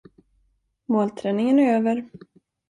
[0.85, 2.09] Målträningen är över.